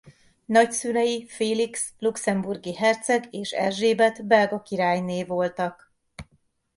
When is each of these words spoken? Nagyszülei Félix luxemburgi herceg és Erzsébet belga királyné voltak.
Nagyszülei 0.45 1.25
Félix 1.27 1.93
luxemburgi 1.99 2.75
herceg 2.75 3.27
és 3.35 3.51
Erzsébet 3.51 4.25
belga 4.25 4.61
királyné 4.61 5.23
voltak. 5.23 5.93